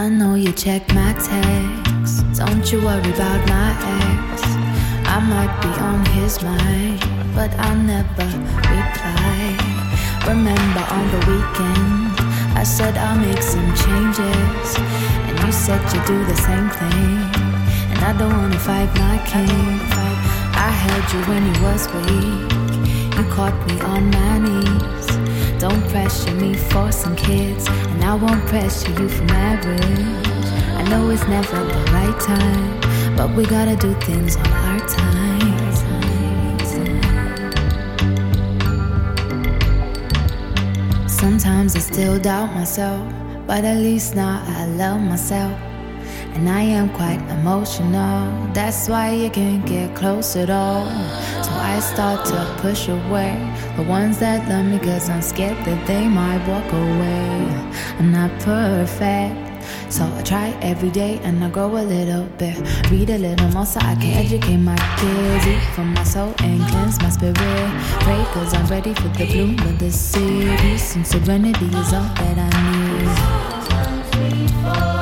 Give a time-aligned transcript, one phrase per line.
[0.00, 2.22] I know you check my texts.
[2.38, 4.40] Don't you worry about my ex.
[5.04, 7.00] I might be on his mind,
[7.34, 8.24] but I'll never
[8.64, 9.40] reply.
[10.26, 12.16] Remember on the weekend,
[12.56, 14.68] I said I'll make some changes,
[15.28, 17.20] and you said you'd do the same thing.
[17.92, 19.80] And I don't wanna fight my king.
[20.66, 22.48] I held you when you was weak.
[23.18, 25.19] You caught me on my knees.
[25.60, 29.80] Don't pressure me for some kids, and I won't pressure you for marriage.
[30.80, 35.20] I know it's never the right time, but we gotta do things on our time.
[41.06, 43.06] Sometimes I still doubt myself,
[43.46, 45.52] but at least now I love myself.
[46.34, 50.86] And I am quite emotional, that's why you can't get close at all.
[51.44, 53.36] So I start to push away
[53.80, 57.48] the ones that love me, cause I'm scared that they might walk away.
[57.98, 59.34] I'm not perfect,
[59.90, 62.58] so I try every day and I grow a little bit.
[62.90, 66.60] Read a little more so I can educate my kids, eat from my soul and
[66.68, 67.36] cleanse my spirit.
[68.04, 70.76] Pray cause I'm ready for the bloom of the city.
[70.96, 72.50] and serenity is all that I
[74.96, 74.99] need.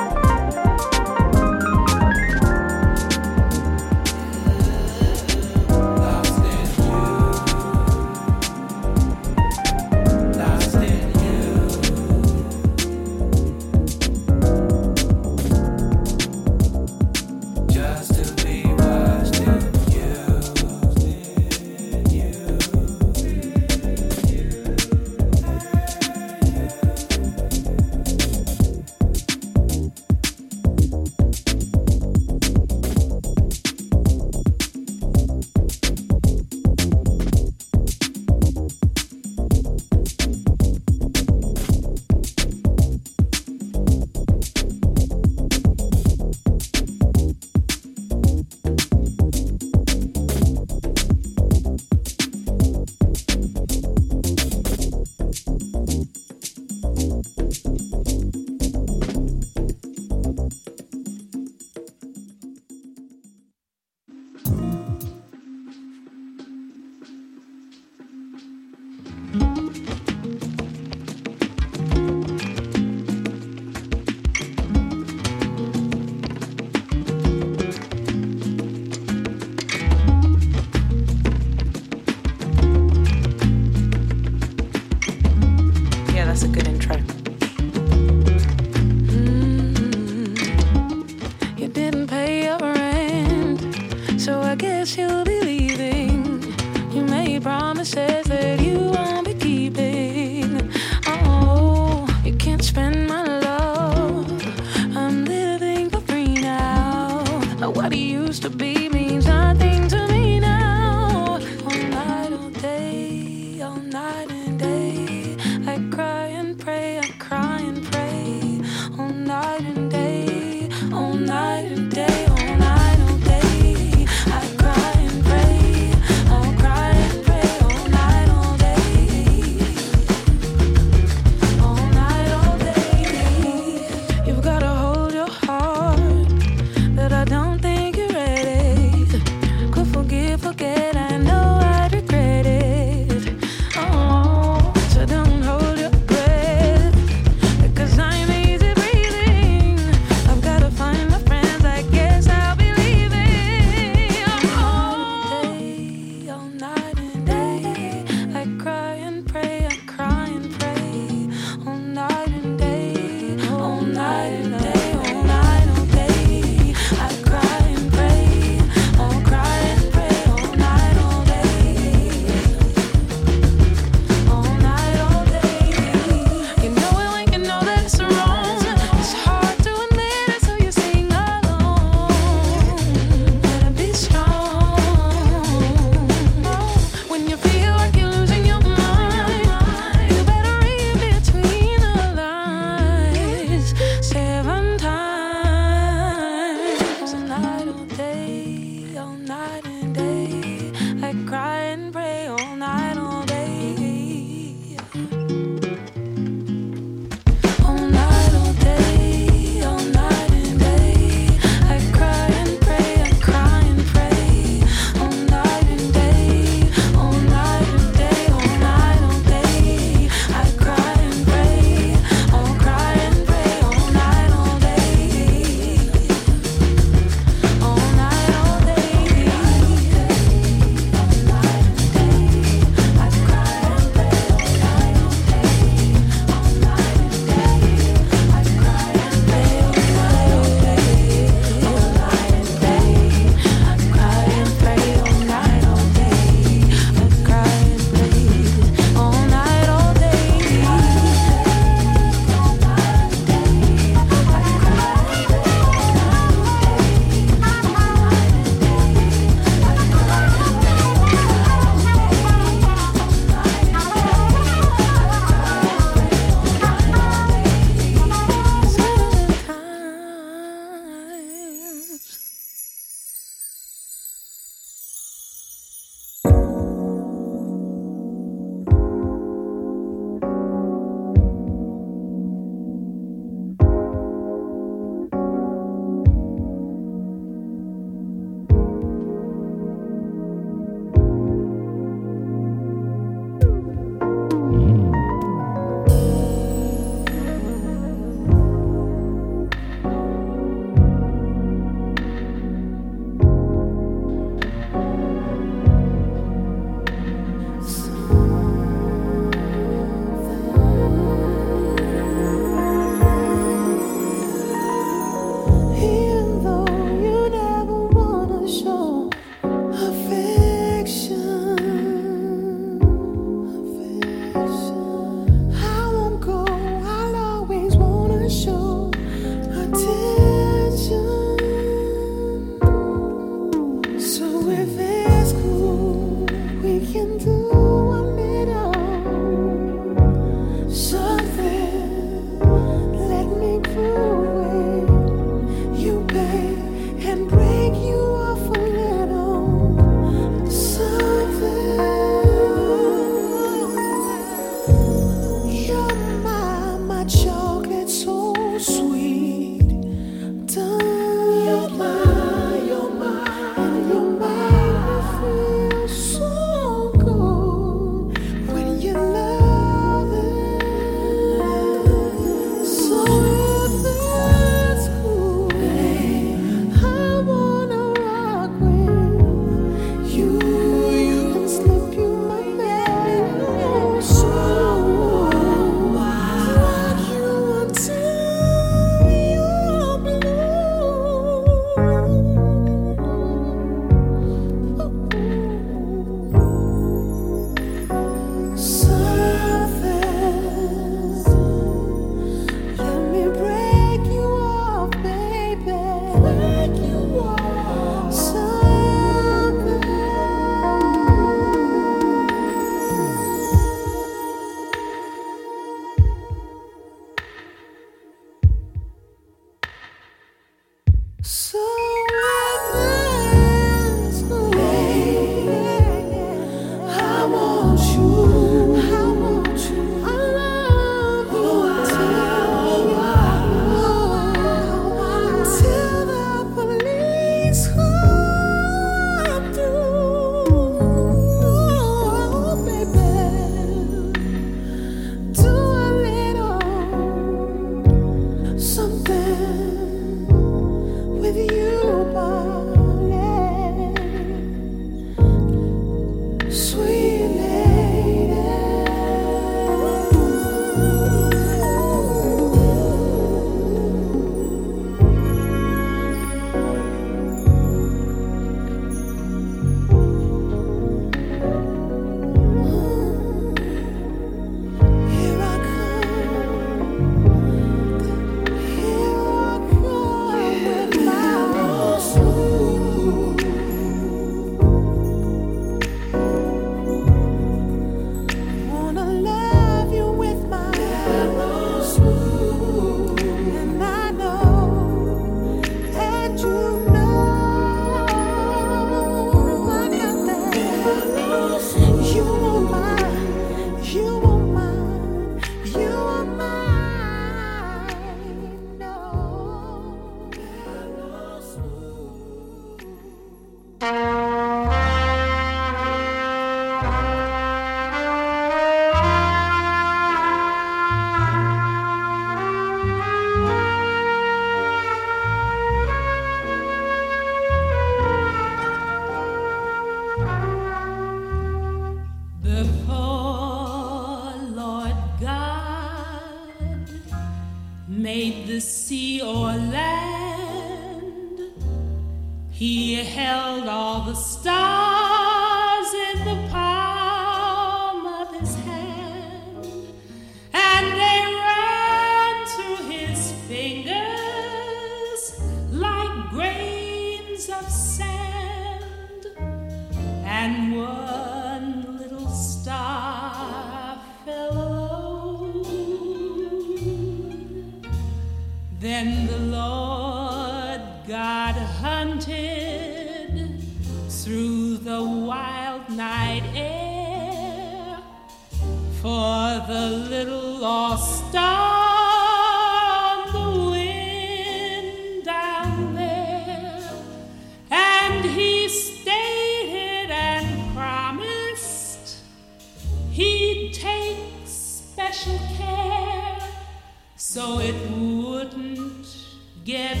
[599.64, 600.00] Big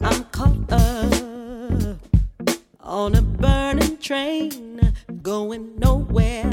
[0.00, 1.98] I'm caught up
[2.80, 6.50] on a burning train going nowhere,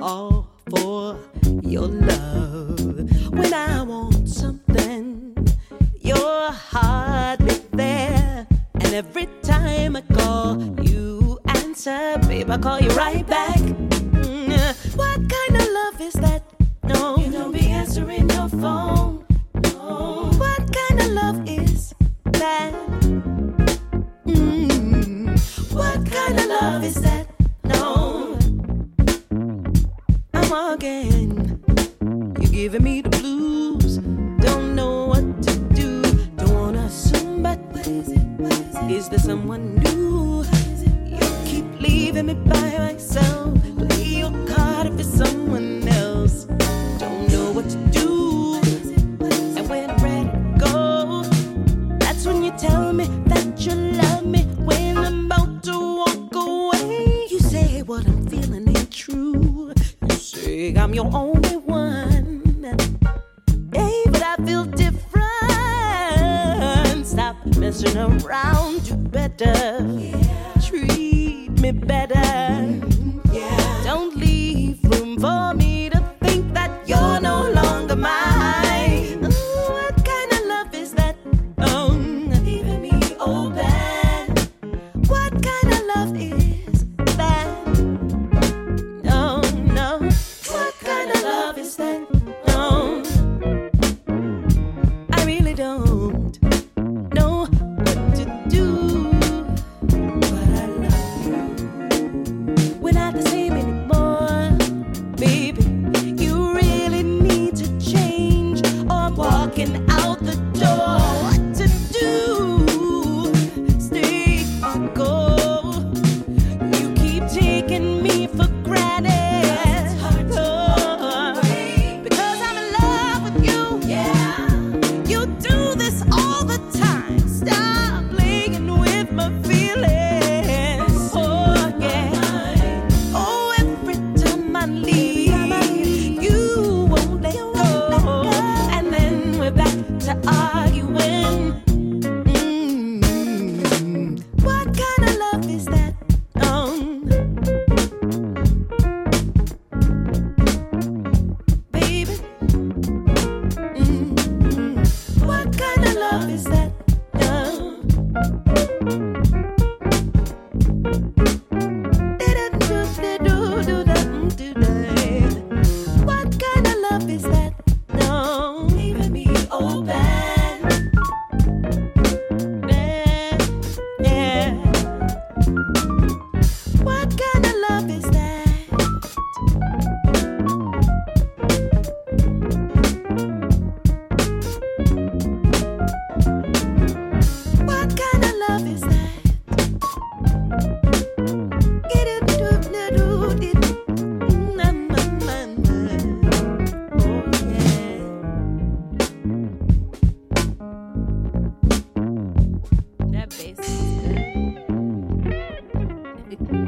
[0.00, 1.18] all for
[1.62, 2.78] your love.
[3.32, 4.59] When I want something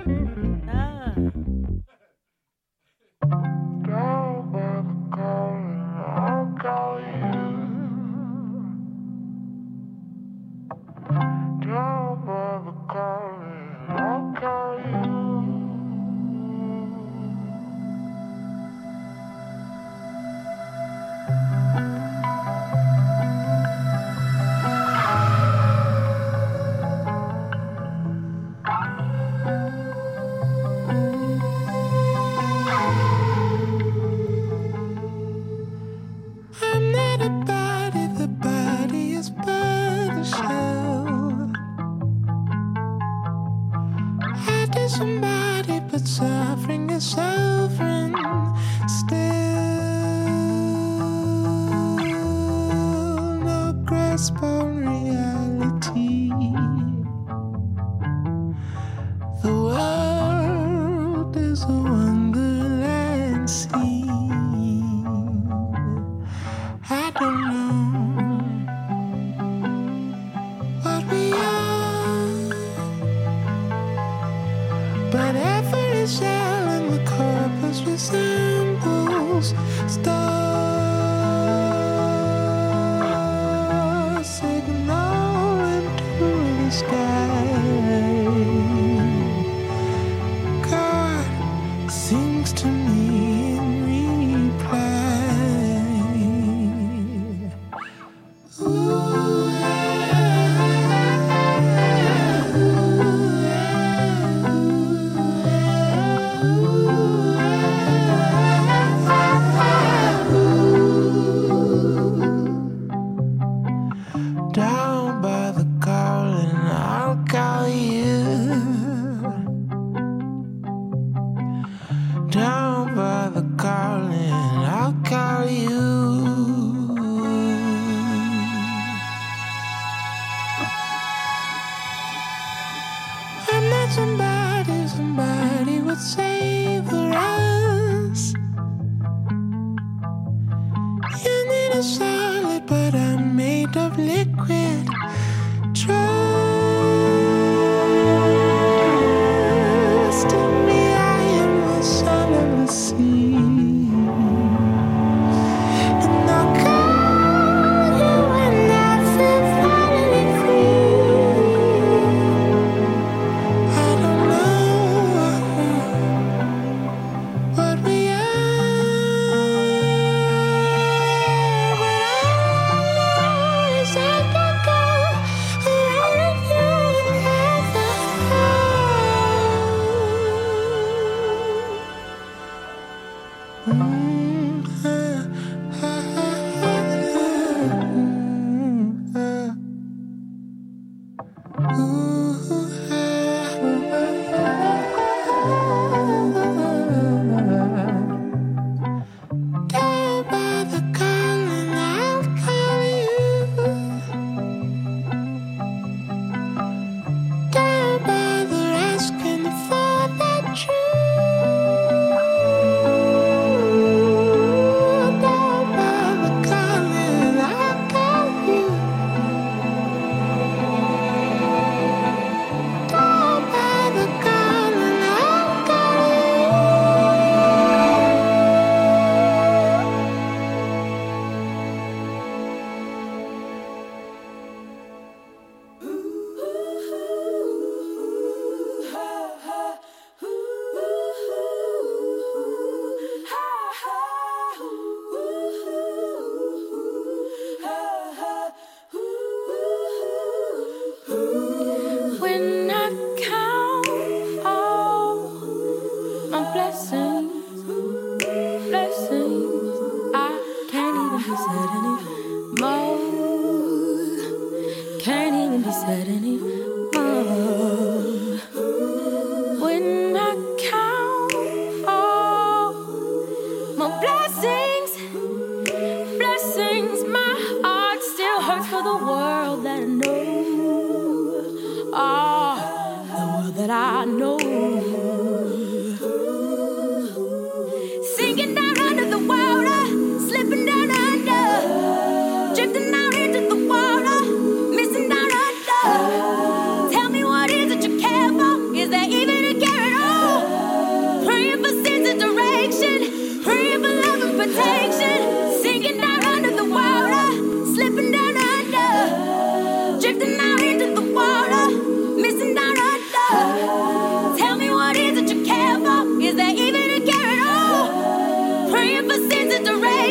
[0.05, 0.41] Mm-hmm.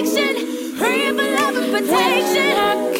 [0.01, 2.90] Of direction, praying for love and protection.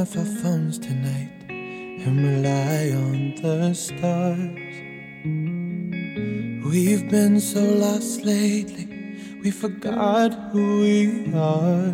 [0.00, 4.38] Off our phones tonight and rely on the stars.
[6.64, 11.92] We've been so lost lately, we forgot who we are.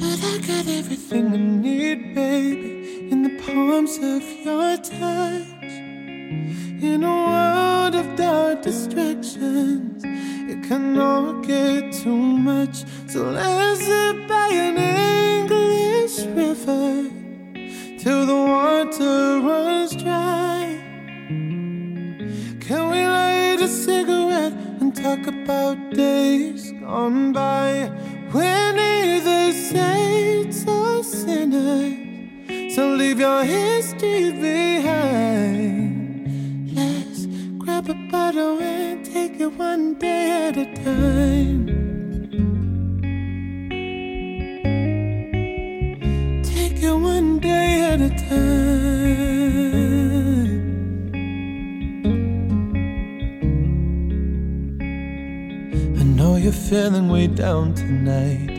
[0.00, 5.72] But I got everything I need, baby, in the palms of your touch.
[6.88, 10.02] In a world of dark distractions,
[10.52, 12.84] it can all get too much.
[13.06, 14.78] So let's sit by an
[16.18, 17.10] English river
[17.98, 20.78] till the water runs dry.
[22.60, 27.90] Can we light a cigarette and talk about days gone by?
[28.32, 35.66] We're neither saints or sinners, so leave your history behind.
[36.74, 37.26] Let's
[37.58, 41.75] grab a bottle and take it one day at a time.
[46.86, 48.76] It one day at a time.
[56.00, 58.50] I know you're feeling way down tonight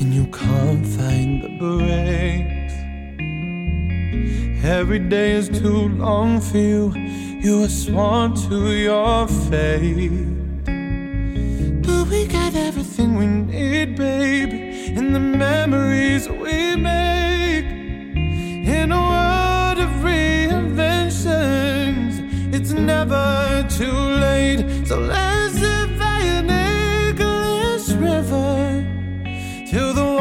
[0.00, 2.74] and you can't find the brakes.
[4.64, 6.92] Every day is too long for you,
[7.44, 10.10] you are sworn to your fate.
[11.86, 14.60] But we got everything we need, baby,
[14.98, 17.35] in the memories we make.
[18.86, 22.20] In a world of reinventions,
[22.54, 24.86] it's never too late.
[24.86, 25.58] So let's
[25.98, 26.48] by an
[27.90, 28.86] river
[29.68, 30.15] till the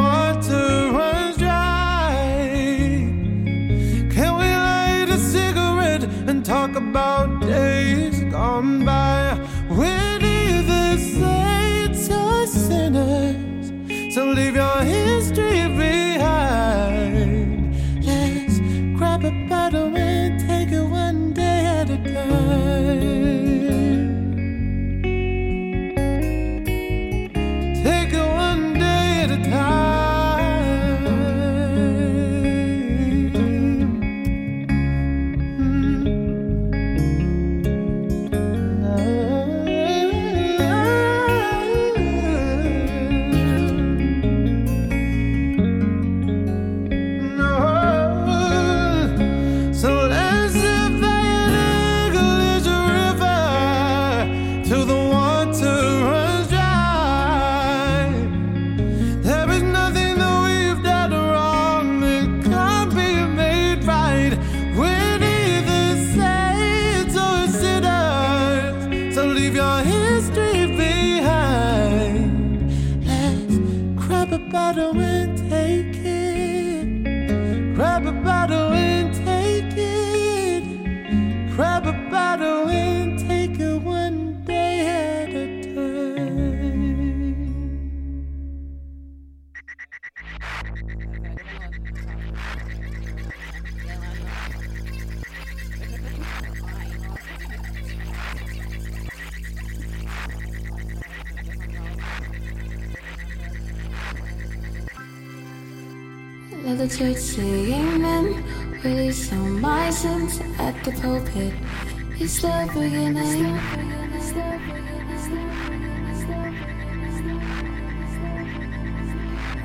[112.25, 113.45] It's the beginning.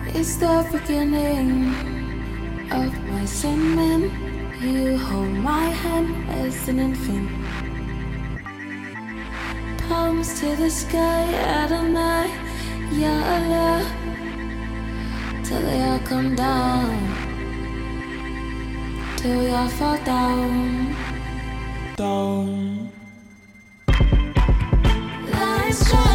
[0.09, 1.73] It's the beginning
[2.71, 4.13] of my sinning.
[4.61, 7.31] You hold my hand as an infant.
[9.89, 12.35] Palms to the sky, at a night,
[12.93, 13.87] yalla.
[15.45, 16.93] till they all come down,
[19.17, 21.10] till we all fall down
[22.01, 22.91] down.
[25.29, 26.10] Lights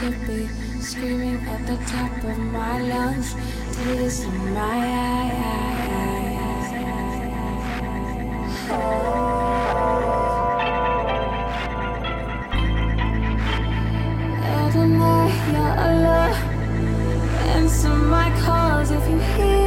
[0.00, 0.48] to be
[0.80, 3.34] screaming at the top of my lungs.
[3.76, 4.80] Tears in my
[5.44, 6.68] eyes.
[8.70, 9.40] Oh.
[14.64, 16.38] Every night you're alone.
[17.56, 19.59] Answer my calls if you hear.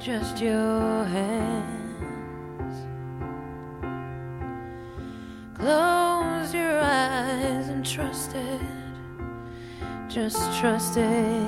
[0.00, 2.86] Just your hands?
[5.54, 8.60] Close your eyes and trust it.
[10.08, 11.46] just trust it.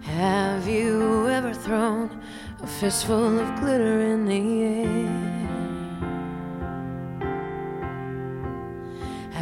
[0.00, 2.20] Have you ever thrown
[2.60, 5.31] a fistful of glitter in the air?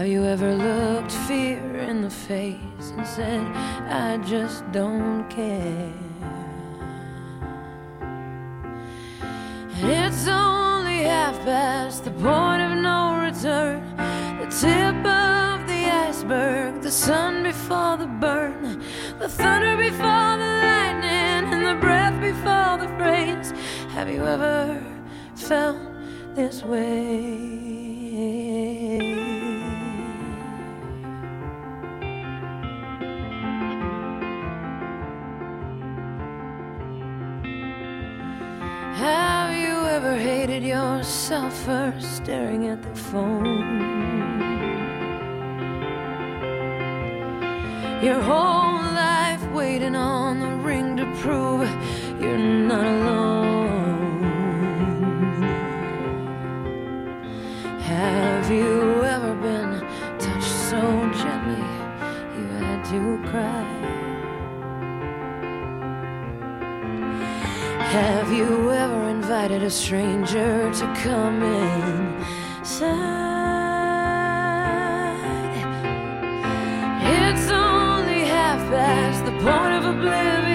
[0.01, 3.47] Have you ever looked fear in the face and said,
[3.87, 5.93] I just don't care?
[9.75, 13.95] And it's only half past the point of no return,
[14.41, 18.83] the tip of the iceberg, the sun before the burn,
[19.19, 23.53] the thunder before the lightning, and the breath before the phrase.
[23.91, 24.83] Have you ever
[25.35, 25.77] felt
[26.35, 27.60] this way?
[41.11, 43.67] For staring at the phone?
[48.01, 51.69] Your whole life waiting on the ring to prove
[52.21, 54.23] you're not alone.
[57.81, 59.81] Have you ever been
[60.21, 60.81] touched so
[61.23, 61.65] gently
[62.37, 63.67] you had to cry?
[67.99, 69.00] Have you ever
[69.43, 72.21] invited a stranger to come inside?
[77.03, 80.50] It's only half past the point of oblivion.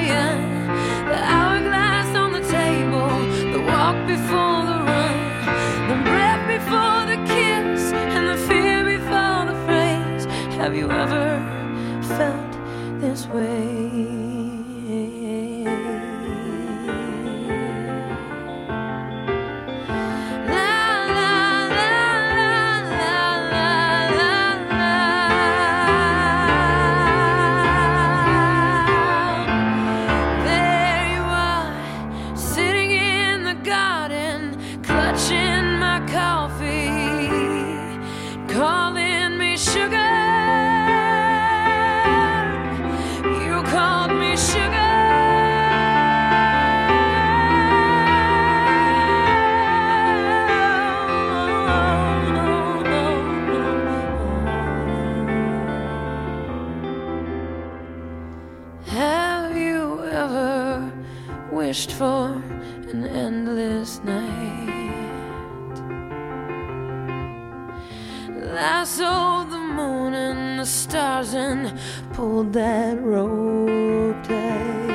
[72.55, 74.85] That rope tight.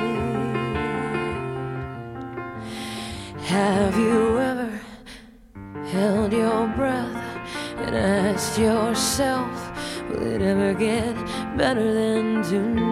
[3.45, 4.81] Have you ever
[5.93, 7.15] held your breath
[7.77, 9.53] and asked yourself,
[10.09, 11.15] will it ever get
[11.59, 12.90] better than tonight?